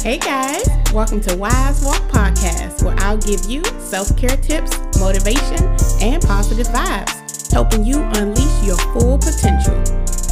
[0.00, 5.58] Hey guys, welcome to Wise Walk Podcast, where I'll give you self care tips, motivation,
[6.00, 9.74] and positive vibes, helping you unleash your full potential.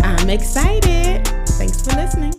[0.05, 1.27] I'm excited.
[1.59, 2.33] Thanks for listening.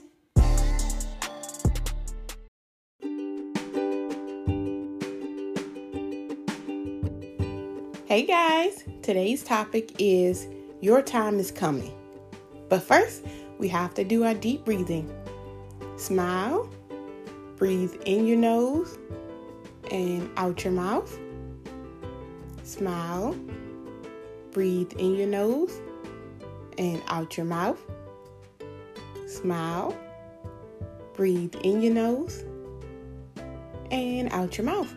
[8.06, 10.48] Hey guys, today's topic is
[10.80, 11.94] Your Time is Coming.
[12.70, 13.26] But first,
[13.60, 15.14] we have to do our deep breathing.
[15.98, 16.70] Smile,
[17.58, 18.98] breathe in your nose
[19.92, 21.20] and out your mouth.
[22.64, 23.36] Smile,
[24.52, 25.82] breathe in your nose
[26.78, 27.80] and out your mouth.
[29.26, 29.98] Smile,
[31.14, 32.44] breathe in your nose
[33.92, 34.94] and out your mouth.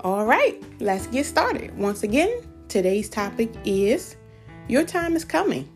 [0.00, 1.76] All right, let's get started.
[1.78, 4.16] Once again, today's topic is
[4.68, 5.66] Your Time is Coming.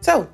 [0.00, 0.28] So,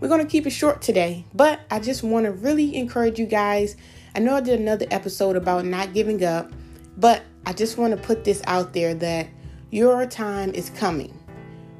[0.00, 3.26] we're going to keep it short today, but I just want to really encourage you
[3.26, 3.76] guys.
[4.14, 6.52] I know I did another episode about not giving up,
[6.96, 9.28] but I just want to put this out there that
[9.70, 11.18] your time is coming.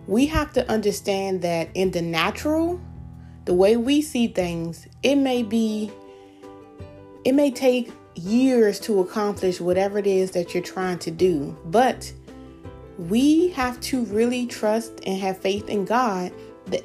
[0.07, 2.81] We have to understand that in the natural,
[3.45, 5.91] the way we see things, it may be,
[7.25, 11.57] it may take years to accomplish whatever it is that you're trying to do.
[11.67, 12.13] But
[12.99, 16.33] we have to really trust and have faith in God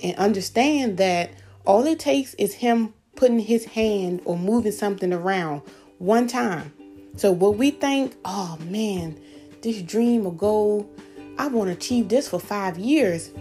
[0.03, 1.31] and understand that
[1.65, 5.61] all it takes is Him putting His hand or moving something around
[5.97, 6.73] one time.
[7.15, 9.19] So, what we think, oh man,
[9.61, 10.89] this dream or goal,
[11.37, 13.31] I want to achieve this for five years.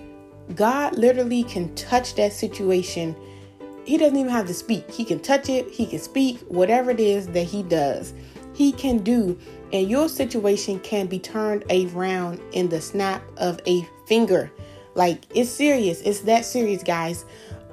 [0.54, 3.14] God literally can touch that situation
[3.84, 4.90] he doesn't even have to speak.
[4.90, 8.14] He can touch it, he can speak, whatever it is that he does,
[8.54, 9.38] he can do.
[9.72, 14.52] And your situation can be turned around in the snap of a finger.
[14.94, 16.00] Like it's serious.
[16.02, 17.24] It's that serious, guys.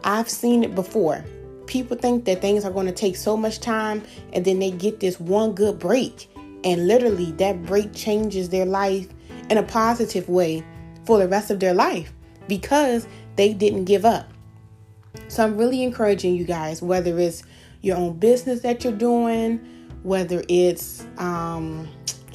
[0.03, 1.23] I've seen it before.
[1.65, 4.01] People think that things are going to take so much time
[4.31, 6.29] and then they get this one good break.
[6.63, 9.07] And literally, that break changes their life
[9.49, 10.63] in a positive way
[11.05, 12.13] for the rest of their life
[12.47, 14.31] because they didn't give up.
[15.27, 17.43] So I'm really encouraging you guys, whether it's
[17.81, 19.59] your own business that you're doing,
[20.03, 21.87] whether it's um,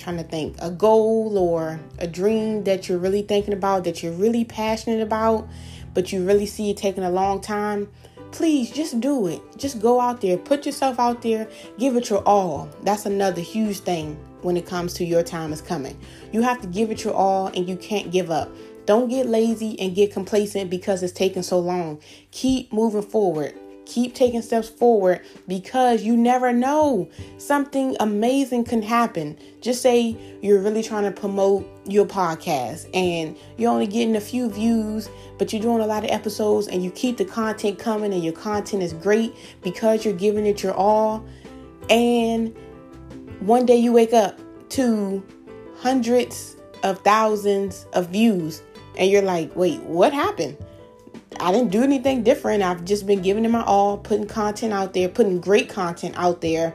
[0.03, 4.13] trying to think a goal or a dream that you're really thinking about, that you're
[4.13, 5.49] really passionate about,
[5.95, 7.89] but you really see it taking a long time.
[8.33, 9.41] Please just do it.
[9.57, 11.49] Just go out there, put yourself out there,
[11.79, 12.69] give it your all.
[12.83, 15.99] That's another huge thing when it comes to your time is coming.
[16.33, 18.51] You have to give it your all and you can't give up.
[18.87, 22.01] Don't get lazy and get complacent because it's taking so long.
[22.33, 23.55] Keep moving forward.
[23.85, 27.09] Keep taking steps forward because you never know.
[27.39, 29.37] Something amazing can happen.
[29.61, 34.49] Just say you're really trying to promote your podcast and you're only getting a few
[34.51, 38.23] views, but you're doing a lot of episodes and you keep the content coming and
[38.23, 41.25] your content is great because you're giving it your all.
[41.91, 42.57] And
[43.41, 44.39] one day you wake up
[44.71, 45.23] to
[45.77, 48.63] hundreds of thousands of views
[48.97, 50.57] and you're like, wait, what happened?
[51.43, 52.63] I didn't do anything different.
[52.63, 56.41] I've just been giving it my all, putting content out there, putting great content out
[56.41, 56.75] there,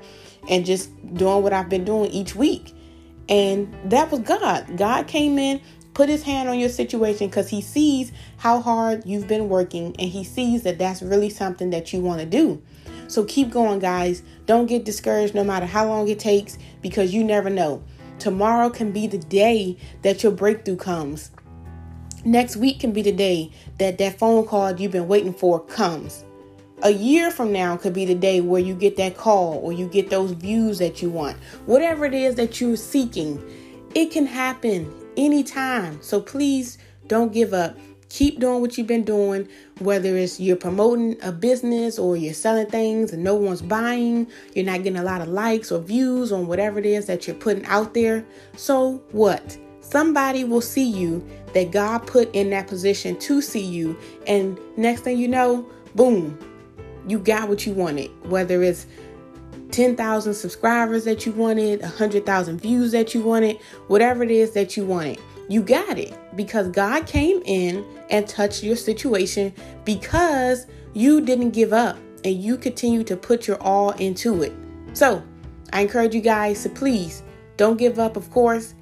[0.50, 2.74] and just doing what I've been doing each week.
[3.30, 4.78] And that was God.
[4.78, 5.62] God came in,
[5.94, 10.10] put his hand on your situation because he sees how hard you've been working and
[10.10, 12.62] he sees that that's really something that you want to do.
[13.08, 14.22] So keep going, guys.
[14.46, 17.82] Don't get discouraged no matter how long it takes because you never know.
[18.20, 21.32] Tomorrow can be the day that your breakthrough comes.
[22.26, 26.24] Next week can be the day that that phone call you've been waiting for comes.
[26.84, 29.88] A year from now could be the day where you get that call or you
[29.88, 31.38] get those views that you want.
[31.66, 33.42] Whatever it is that you're seeking,
[33.96, 36.02] it can happen anytime.
[36.02, 36.78] So please
[37.08, 37.78] don't give up.
[38.10, 39.48] Keep doing what you've been doing,
[39.80, 44.66] whether it's you're promoting a business or you're selling things and no one's buying, you're
[44.66, 47.66] not getting a lot of likes or views on whatever it is that you're putting
[47.66, 48.24] out there.
[48.56, 49.58] So what?
[49.82, 51.26] Somebody will see you
[51.58, 53.98] that God put in that position to see you.
[54.28, 56.38] And next thing you know, boom,
[57.08, 58.12] you got what you wanted.
[58.30, 58.86] Whether it's
[59.72, 63.58] 10,000 subscribers that you wanted, 100,000 views that you wanted,
[63.88, 65.18] whatever it is that you wanted,
[65.50, 69.52] you got it because God came in and touched your situation
[69.84, 74.54] because you didn't give up and you continue to put your all into it.
[74.94, 75.24] So,
[75.74, 77.24] I encourage you guys to please
[77.56, 78.76] don't give up, of course.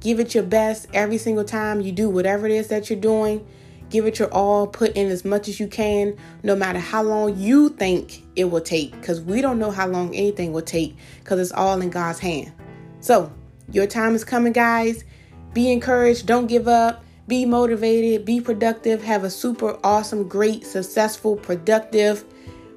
[0.00, 3.46] Give it your best every single time you do whatever it is that you're doing.
[3.88, 7.38] Give it your all, put in as much as you can, no matter how long
[7.38, 11.38] you think it will take, because we don't know how long anything will take, because
[11.38, 12.52] it's all in God's hand.
[13.00, 13.32] So,
[13.70, 15.04] your time is coming, guys.
[15.52, 21.36] Be encouraged, don't give up, be motivated, be productive, have a super awesome, great, successful,
[21.36, 22.24] productive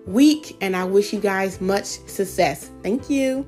[0.05, 2.69] week, and I wish you guys much success.
[2.83, 3.47] Thank you.